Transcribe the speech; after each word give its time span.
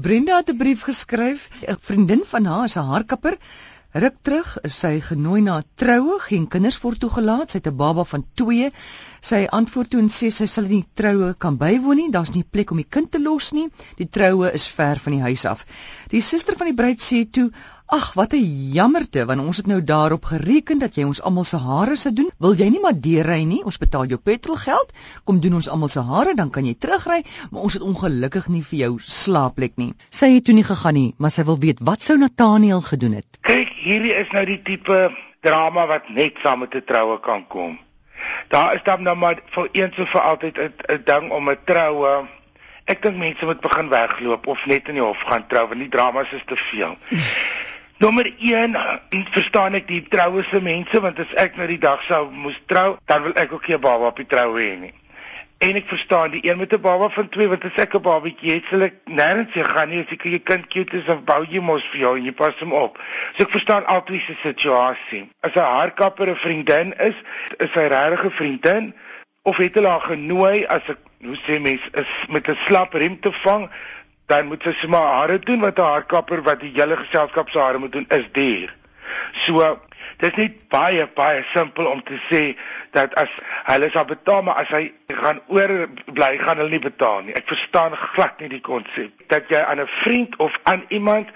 Brenda 0.00 0.36
het 0.36 0.50
'n 0.50 0.56
brief 0.56 0.82
geskryf. 0.82 1.48
'n 1.66 1.76
Vriendin 1.80 2.22
van 2.24 2.44
haar 2.44 2.64
is 2.64 2.76
'n 2.76 2.88
haarkapper. 2.90 3.36
Ruk 3.92 4.16
terug 4.22 4.60
is 4.60 4.78
sy 4.78 5.00
genooi 5.00 5.40
na 5.40 5.56
'n 5.58 5.64
troue, 5.74 6.18
geen 6.20 6.48
kinders 6.48 6.80
word 6.80 7.00
toegelaat. 7.00 7.50
Sy 7.50 7.56
het 7.56 7.66
'n 7.66 7.76
baba 7.76 8.04
van 8.04 8.24
2. 8.34 8.70
Sy 9.20 9.46
antwoord 9.50 9.90
toe 9.90 10.00
en 10.00 10.08
sê 10.08 10.30
sy 10.30 10.46
sal 10.46 10.64
nie 10.64 10.84
troue 10.94 11.34
kan 11.34 11.56
bywoon 11.56 11.96
nie. 11.96 12.10
Daar's 12.10 12.34
nie 12.34 12.44
plek 12.44 12.70
om 12.70 12.76
die 12.76 12.88
kind 12.88 13.10
te 13.10 13.20
los 13.20 13.50
nie. 13.52 13.68
Die 13.96 14.08
troue 14.08 14.52
is 14.52 14.66
ver 14.66 14.98
van 14.98 15.12
die 15.12 15.22
huis 15.22 15.44
af. 15.44 15.66
Die 16.08 16.20
suster 16.20 16.56
van 16.56 16.66
die 16.66 16.74
bruid 16.74 17.00
sê 17.00 17.30
toe: 17.30 17.50
"Ag, 17.90 18.12
wat 18.14 18.32
'n 18.32 18.70
jammerte, 18.72 19.24
want 19.24 19.40
ons 19.40 19.56
het 19.56 19.66
nou 19.66 19.84
daarop 19.84 20.24
gereken 20.24 20.78
dat 20.78 20.94
jy 20.94 21.04
ons 21.04 21.22
almal 21.22 21.44
se 21.44 21.56
hare 21.56 21.96
sou 21.96 22.12
doen. 22.12 22.30
Wil 22.38 22.54
jy 22.54 22.68
nie 22.68 22.80
maar 22.80 23.00
deurry 23.00 23.42
nie? 23.44 23.64
Ons 23.64 23.78
betaal 23.78 24.04
jou 24.04 24.18
petrolgeld. 24.18 24.92
Kom 25.24 25.40
doen 25.40 25.54
ons 25.54 25.68
almal 25.68 25.88
se 25.88 26.00
hare, 26.00 26.34
dan 26.34 26.50
kan 26.50 26.66
jy 26.66 26.74
terugry, 26.78 27.24
maar 27.50 27.62
ons 27.62 27.72
het 27.72 27.82
ongelukkig 27.82 28.48
nie 28.48 28.62
vir 28.62 28.78
jou 28.78 28.98
slaapplek 28.98 29.76
nie." 29.76 29.94
Sy 30.10 30.34
het 30.34 30.44
toe 30.44 30.54
nie 30.54 30.64
gegaan 30.64 30.94
nie, 30.94 31.14
maar 31.16 31.30
sy 31.30 31.44
wil 31.44 31.58
weet 31.58 31.80
wat 31.80 32.02
sou 32.02 32.18
Nathaniel 32.18 32.80
gedoen 32.80 33.12
het. 33.12 33.38
Kyk, 33.40 33.68
hierdie 33.68 34.14
is 34.20 34.30
nou 34.32 34.44
die 34.44 34.62
tipe 34.62 35.10
drama 35.40 35.86
wat 35.86 36.08
net 36.08 36.36
saam 36.42 36.58
met 36.58 36.74
'n 36.74 36.84
troue 36.84 37.20
kan 37.20 37.46
kom. 37.46 37.78
Daar 38.48 38.74
is 38.74 38.82
dan 38.82 39.02
nou 39.02 39.16
maar 39.16 39.40
vir 39.46 39.68
eens 39.72 39.96
en 39.96 40.06
vir 40.06 40.20
altyd 40.20 40.58
'n 40.58 41.02
ding 41.04 41.30
om 41.30 41.50
'n 41.50 41.56
troue 41.64 42.28
Ek 42.88 43.02
dink 43.04 43.18
mense 43.20 43.44
moet 43.44 43.60
begin 43.60 43.90
wegloop 43.92 44.46
of 44.48 44.62
net 44.70 44.86
in 44.88 44.96
die 44.96 45.02
hof 45.04 45.20
gaan 45.28 45.42
trou 45.52 45.66
want 45.68 45.82
die 45.82 45.90
dramas 45.92 46.30
is 46.32 46.44
te 46.48 46.56
veel. 46.56 46.94
Nommer 47.98 48.30
1, 48.38 48.76
verstaan 49.34 49.74
ek 49.74 49.88
die 49.88 50.04
trouese 50.06 50.60
mense 50.62 51.00
want 51.02 51.18
as 51.18 51.32
ek 51.42 51.56
nou 51.58 51.66
die 51.66 51.80
dag 51.82 51.98
sou 52.06 52.28
moes 52.30 52.58
trou, 52.70 52.92
dan 53.10 53.24
wil 53.24 53.32
ek 53.34 53.56
ook 53.56 53.66
nie 53.66 53.74
'n 53.74 53.82
baba 53.82 54.12
op 54.12 54.20
die 54.22 54.26
troue 54.34 54.60
hê 54.62 54.76
nie. 54.78 54.92
En 55.58 55.74
ek 55.74 55.88
verstaan 55.90 56.30
die 56.30 56.44
een 56.46 56.58
met 56.58 56.72
'n 56.72 56.80
baba 56.80 57.08
van 57.08 57.28
2 57.28 57.48
wat 57.48 57.64
as 57.64 57.74
ek 57.76 57.96
'n 57.98 58.02
babatjie 58.02 58.54
het, 58.54 58.70
sal 58.70 58.82
ek 58.82 58.94
nêrens 59.10 59.52
se 59.52 59.64
gaan 59.64 59.88
nie 59.88 59.98
as 60.04 60.12
ek 60.12 60.22
jou 60.22 60.38
kind 60.38 60.68
cute 60.68 60.96
is 60.96 61.08
of 61.08 61.24
bou 61.24 61.42
jy 61.42 61.60
mos 61.60 61.82
vir 61.90 62.00
jou 62.00 62.16
en 62.16 62.24
jy 62.24 62.32
pas 62.32 62.54
hom 62.60 62.72
op. 62.72 63.02
So 63.34 63.42
ek 63.42 63.50
verstaan 63.50 63.86
altyd 63.86 64.20
se 64.20 64.34
situasie. 64.42 65.28
As 65.42 65.56
'n 65.56 65.58
haarkapper 65.58 66.28
'n 66.28 66.36
vriendin 66.36 66.94
is, 66.98 67.14
is 67.58 67.72
sy 67.72 67.88
regtig 67.90 68.24
'n 68.24 68.30
vriendin 68.30 68.94
of 69.42 69.56
het 69.56 69.74
hulle 69.74 69.88
haar 69.88 70.06
genooi 70.06 70.66
as 70.66 70.86
'n 70.86 70.96
hoe 71.26 71.36
sê 71.36 71.60
mens 71.60 71.82
is 71.92 72.10
met 72.28 72.48
'n 72.48 72.58
slap 72.66 72.92
rem 72.94 73.20
te 73.20 73.32
vang 73.32 73.70
dan 74.28 74.46
moet 74.46 74.62
sy 74.62 74.72
sommer 74.76 75.00
hare 75.00 75.38
doen 75.38 75.60
wat 75.64 75.78
'n 75.78 75.90
haarkapper 75.90 76.42
wat 76.42 76.60
die 76.60 76.72
hele 76.74 76.96
geselskap 76.96 77.50
se 77.50 77.58
hare 77.58 77.78
moet 77.78 77.92
doen 77.92 78.06
is 78.08 78.26
duur. 78.32 78.74
So 79.32 79.80
dit 80.16 80.30
is 80.30 80.36
net 80.36 80.68
baie 80.68 81.06
baie 81.14 81.44
simpel 81.52 81.86
om 81.86 82.02
te 82.02 82.18
sê 82.30 82.56
dat 82.92 83.14
as 83.14 83.30
hulle 83.64 83.90
sal 83.90 84.04
betaal 84.04 84.42
maar 84.42 84.60
as 84.62 84.68
hy 84.68 84.92
gaan 85.06 85.40
oor 85.46 85.88
bly 86.12 86.38
gaan 86.38 86.56
hulle 86.56 86.76
nie 86.76 86.84
betaal 86.90 87.22
nie. 87.22 87.34
Ek 87.34 87.48
verstaan 87.48 87.96
glad 87.96 88.40
nie 88.40 88.48
die 88.48 88.60
konsep 88.60 89.28
dat 89.32 89.48
jy 89.48 89.62
aan 89.64 89.80
'n 89.80 89.86
vriend 90.02 90.36
of 90.36 90.60
aan 90.62 90.84
iemand 90.88 91.28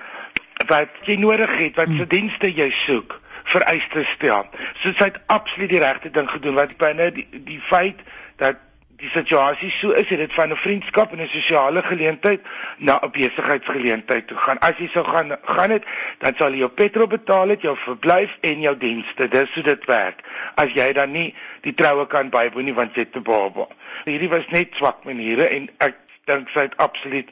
wat 0.67 0.89
jy 1.09 1.17
nodig 1.17 1.59
het 1.59 1.77
wat 1.77 1.89
se 1.97 2.07
dienste 2.07 2.53
jy 2.53 2.71
soek 2.71 3.21
vereistes 3.45 4.09
stel. 4.09 4.47
So 4.83 4.93
sy 4.93 5.05
het 5.05 5.21
absoluut 5.27 5.71
die 5.71 5.83
regte 5.83 6.11
ding 6.11 6.31
gedoen 6.31 6.55
wat 6.55 6.77
binne 6.77 7.11
die, 7.13 7.27
die 7.31 7.61
feit 7.61 8.01
dat 8.37 8.57
die 9.03 9.11
situasie 9.11 9.71
so 9.75 9.91
is 9.99 10.07
dit 10.07 10.33
van 10.33 10.51
'n 10.51 10.57
vriendskap 10.57 11.13
en 11.13 11.21
'n 11.21 11.29
sosiale 11.29 11.83
geleentheid 11.83 12.41
na 12.79 13.01
'n 13.03 13.11
besigheidsgeleentheid 13.11 14.27
toe 14.27 14.37
gaan. 14.37 14.59
As 14.59 14.79
jy 14.79 14.89
sou 14.89 15.05
gaan 15.05 15.37
gaan 15.45 15.69
dit, 15.69 15.85
dan 16.19 16.35
sal 16.37 16.51
jy 16.51 16.59
jou 16.59 16.71
petrol 16.71 17.07
betaal 17.07 17.49
het, 17.49 17.63
jou 17.63 17.77
verblyf 17.77 18.37
en 18.41 18.61
jou 18.61 18.77
dienste. 18.77 19.29
Dis 19.29 19.55
hoe 19.55 19.63
dit 19.63 19.85
werk. 19.85 20.21
As 20.55 20.73
jy 20.73 20.93
dan 20.93 21.11
nie 21.11 21.35
die 21.61 21.75
troue 21.75 22.07
kan 22.07 22.31
bywoon 22.31 22.65
nie 22.65 22.75
want 22.75 22.95
jy 22.95 23.03
het 23.03 23.17
'n 23.17 23.23
baba. 23.23 23.67
Hierdie 24.05 24.29
was 24.29 24.49
net 24.49 24.69
swak 24.75 25.05
maniere 25.05 25.47
en 25.49 25.71
ek 25.79 25.97
dink 26.25 26.49
sy 26.49 26.61
het 26.61 26.77
absoluut 26.77 27.31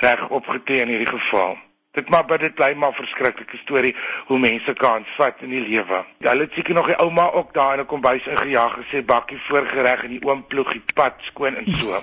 reg 0.00 0.28
opgetree 0.28 0.80
in 0.80 0.88
hierdie 0.88 1.18
geval. 1.18 1.58
Dit 1.98 2.08
maar 2.08 2.22
by 2.22 2.36
dit 2.38 2.54
bly 2.54 2.68
maar 2.78 2.92
verskriklike 2.94 3.58
storie 3.58 3.90
hoe 4.28 4.38
mense 4.38 4.72
kan 4.78 5.02
vat 5.16 5.40
in 5.42 5.50
die 5.50 5.62
lewe. 5.64 6.04
Hulle 6.22 6.46
het 6.46 6.52
seker 6.54 6.76
nog 6.78 6.86
die 6.86 6.98
ouma 7.02 7.24
ook 7.34 7.50
daar 7.54 7.74
in 7.74 7.82
'n 7.82 7.90
kombuis 7.90 8.26
ingejaag 8.26 8.76
gesê 8.78 9.02
bakkie 9.04 9.38
voorgereg 9.48 10.04
en 10.04 10.12
die 10.14 10.22
oom 10.22 10.44
ploeg 10.46 10.70
die 10.72 10.94
pad 10.94 11.18
skoon 11.30 11.56
en 11.56 11.74
so. 11.74 11.98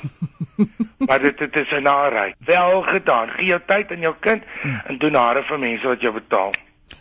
maar 1.07 1.19
dit 1.19 1.38
dit 1.38 1.56
is 1.56 1.72
'n 1.72 1.84
narigheid. 1.84 2.35
Wel 2.39 2.81
gedaan. 2.81 3.29
Gee 3.29 3.45
jou 3.45 3.62
tyd 3.66 3.91
aan 3.91 4.00
jou 4.00 4.16
kind 4.19 4.44
en 4.85 4.97
doen 4.97 5.13
hare 5.13 5.44
vir 5.44 5.59
mense 5.59 5.88
wat 5.88 6.01
jou 6.01 6.13
betaal. 6.13 6.51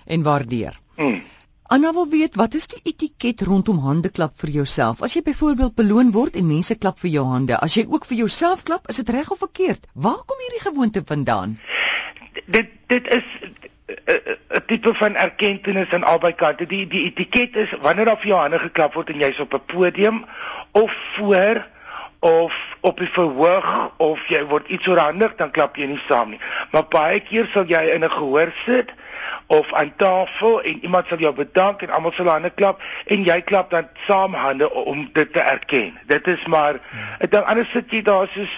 En 0.04 0.22
waardeer. 0.22 0.78
Hmm. 0.94 1.22
Anna 1.68 1.92
wil 1.92 2.08
weet 2.08 2.36
wat 2.36 2.54
is 2.54 2.66
die 2.66 2.80
etiket 2.82 3.40
rondom 3.40 3.78
hande 3.78 4.08
klap 4.08 4.38
vir 4.38 4.50
jouself? 4.50 5.02
As 5.02 5.14
jy 5.14 5.22
byvoorbeeld 5.22 5.74
beloon 5.74 6.12
word 6.12 6.36
en 6.36 6.46
mense 6.46 6.74
klap 6.74 7.00
vir 7.02 7.10
jou 7.10 7.24
hande, 7.26 7.58
as 7.58 7.74
jy 7.74 7.86
ook 7.88 8.06
vir 8.06 8.16
jouself 8.16 8.62
klap, 8.62 8.86
is 8.88 8.96
dit 8.96 9.08
reg 9.08 9.30
of 9.30 9.38
verkeerd? 9.38 9.86
Waar 9.92 10.22
kom 10.26 10.38
hierdie 10.38 10.62
gewoonte 10.62 11.02
vandaan? 11.06 11.58
Dit 12.46 12.68
dit 12.86 13.08
is 13.08 13.24
'n 13.86 14.62
tipe 14.66 14.94
van 14.94 15.14
erkenning 15.14 15.92
aan 15.92 16.04
albei 16.04 16.34
kante. 16.34 16.66
Die 16.66 16.86
die 16.86 17.04
etiket 17.04 17.56
is 17.56 17.70
wanneer 17.80 18.04
daar 18.04 18.18
vir 18.18 18.26
jou 18.26 18.40
hande 18.40 18.58
geklap 18.58 18.94
word 18.94 19.10
en 19.10 19.18
jy's 19.18 19.40
op 19.40 19.54
'n 19.54 19.64
podium 19.66 20.24
of 20.70 20.92
voor 21.14 21.66
of 22.18 22.76
op 22.80 23.00
'n 23.00 23.06
verhoog 23.06 23.90
of 23.96 24.28
jy 24.28 24.44
word 24.44 24.68
iets 24.68 24.86
oorhandig, 24.88 25.34
dan 25.36 25.50
klap 25.50 25.76
jy 25.76 25.86
nie 25.86 26.02
saam 26.08 26.30
nie. 26.30 26.40
Maar 26.70 26.86
baie 26.88 27.20
keer 27.20 27.46
sal 27.52 27.64
jy 27.64 27.82
in 27.94 28.04
'n 28.04 28.10
gehoor 28.10 28.52
sit 28.64 28.92
of 29.46 29.72
aan 29.72 29.92
tafel 29.96 30.62
en 30.62 30.82
iemand 30.82 31.06
sal 31.06 31.18
jou 31.18 31.34
bedank 31.34 31.82
en 31.82 31.90
almal 31.90 32.12
sal 32.12 32.28
hande 32.28 32.50
klap 32.50 32.82
en 33.06 33.22
jy 33.24 33.40
klap 33.40 33.70
dan 33.70 33.88
saam 34.06 34.34
hande 34.34 34.72
om 34.72 35.08
dit 35.12 35.32
te 35.32 35.40
erken. 35.40 35.98
Dit 36.06 36.26
is 36.26 36.46
maar 36.46 36.80
ek 37.18 37.30
dink 37.30 37.44
anders 37.44 37.70
sit 37.70 37.90
jy 37.90 38.02
daar 38.02 38.28
soos 38.28 38.54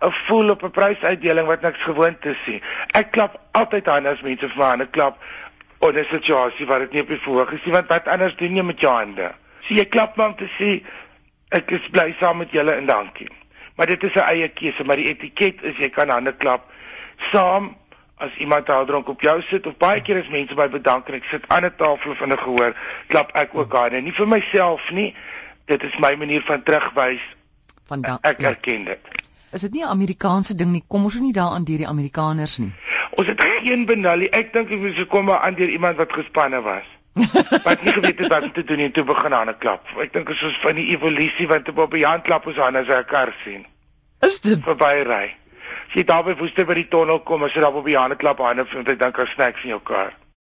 'n 0.00 0.12
voel 0.12 0.50
op 0.50 0.62
'n 0.62 0.70
prysuitdeling 0.70 1.46
wat 1.46 1.60
niks 1.60 1.82
gewoond 1.82 2.24
is 2.24 2.38
nie. 2.46 2.62
Ek 2.92 3.10
klap 3.10 3.40
altyd 3.52 3.86
hande 3.86 4.08
as 4.08 4.20
mense 4.20 4.48
vir 4.48 4.58
my 4.58 4.64
hande 4.64 4.86
klap 4.86 5.22
in 5.80 5.98
'n 5.98 6.04
situasie 6.10 6.66
waar 6.66 6.78
dit 6.78 6.92
nie 6.92 7.02
op 7.02 7.08
die 7.08 7.20
verhoog 7.20 7.52
is 7.52 7.64
nie, 7.64 7.72
want 7.72 7.88
wat 7.88 8.08
anders 8.08 8.36
doen 8.36 8.56
jy 8.56 8.62
met 8.62 8.80
jou 8.80 8.92
hande? 8.92 9.32
So 9.60 9.74
jy 9.74 9.84
klap 9.84 10.16
maar 10.16 10.28
om 10.28 10.36
te 10.36 10.48
sê 10.58 10.84
ek 11.48 11.70
is 11.70 11.88
bly 11.88 12.14
saam 12.18 12.36
met 12.36 12.50
julle 12.50 12.72
en 12.72 12.86
dankie. 12.86 13.30
Maar 13.76 13.86
dit 13.86 14.02
is 14.02 14.14
'n 14.14 14.28
eie 14.28 14.48
keuse, 14.48 14.84
maar 14.84 14.96
die 14.96 15.08
etiket 15.08 15.62
is 15.62 15.76
jy 15.76 15.88
kan 15.88 16.08
hande 16.08 16.32
klap 16.32 16.72
saam 17.32 17.76
as 18.16 18.36
iemand 18.36 18.66
daar 18.66 18.84
dronk 18.84 19.08
op 19.08 19.20
jou 19.20 19.42
sit 19.42 19.66
of 19.66 19.76
baie 19.76 20.00
keer 20.02 20.20
as 20.20 20.28
mense 20.28 20.54
by 20.54 20.68
bedank 20.68 21.08
en 21.08 21.14
ek 21.14 21.24
sit 21.24 21.44
aan 21.48 21.64
'n 21.64 21.74
tafel 21.76 22.10
of 22.10 22.20
in 22.20 22.32
'n 22.32 22.38
gehoor, 22.38 22.74
klap 23.06 23.30
ek 23.34 23.54
ook 23.54 23.72
hande, 23.72 24.00
nie 24.00 24.12
vir 24.12 24.28
myself 24.28 24.90
nie. 24.90 25.14
Dit 25.64 25.82
is 25.82 25.98
my 25.98 26.14
manier 26.14 26.42
van 26.42 26.62
terugwys. 26.62 27.20
Van 27.86 28.00
dank. 28.00 28.24
Ek 28.24 28.38
erken 28.38 28.84
dit. 28.84 29.25
Is 29.56 29.62
dit 29.62 29.72
nie 29.72 29.84
'n 29.84 29.88
Amerikaanse 29.88 30.54
ding 30.54 30.70
nie. 30.70 30.84
Kom 30.86 31.04
ons 31.04 31.14
nie 31.20 31.32
daaraan 31.32 31.64
deur 31.64 31.78
die 31.82 31.88
Amerikaners 31.88 32.58
nie. 32.58 32.72
Ons 33.10 33.26
het 33.26 33.40
geen 33.40 33.86
benullie. 33.86 34.28
Ek 34.30 34.52
dink 34.52 34.70
ek 34.70 34.80
moet 34.80 34.94
se 34.94 35.06
kom 35.06 35.30
aan 35.30 35.54
deur 35.54 35.68
iemand 35.68 35.96
wat 35.96 36.12
gespanne 36.12 36.60
was. 36.62 36.84
wat 37.64 37.82
nie 37.82 37.92
geweet 37.92 38.18
het 38.18 38.28
wat 38.28 38.42
om 38.42 38.52
te 38.52 38.64
doen 38.64 38.78
en 38.78 38.92
toe 38.92 39.04
begin 39.04 39.34
aan 39.34 39.48
'n 39.48 39.58
klap. 39.58 39.88
Ek 39.96 40.12
dink 40.12 40.26
dit 40.26 40.34
is 40.34 40.42
soos 40.42 40.58
van 40.60 40.74
die 40.74 40.88
evolusie 40.92 41.48
want 41.48 41.68
op 41.68 41.94
'n 41.94 42.04
hand 42.04 42.22
klap 42.28 42.46
ons 42.46 42.58
aan 42.58 42.76
as 42.76 42.88
'n 42.88 43.04
kar 43.04 43.32
sien. 43.44 43.64
Is 44.20 44.40
dit 44.40 44.60
verby 44.62 45.02
ry? 45.08 45.34
As 45.88 45.94
jy 45.94 46.04
daar 46.04 46.24
by 46.24 46.36
Woester 46.36 46.66
by 46.66 46.74
die 46.74 46.88
tonnel 46.88 47.20
kom, 47.20 47.42
as 47.42 47.54
jy 47.54 47.60
daar 47.60 47.74
op 47.74 47.84
die 47.84 47.96
hand 47.96 48.16
klap 48.16 48.40
aan, 48.40 48.56
dan 48.56 48.84
dink 48.84 49.18
ek 49.18 49.26
snacks 49.26 49.62
in 49.62 49.68
jou 49.68 49.80
kar. 49.80 50.12